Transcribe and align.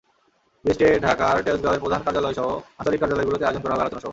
বিএসটিআইয়ের 0.65 1.03
ঢাকার 1.05 1.35
তেজগাঁওয়ের 1.45 1.83
প্রধান 1.83 2.01
কার্যালয়সহ 2.05 2.47
আঞ্চলিক 2.79 2.99
কার্যালয়গুলোতে 3.01 3.45
আয়োজন 3.45 3.61
করা 3.63 3.73
হবে 3.73 3.83
আলোচনা 3.83 4.01
সভা। 4.01 4.09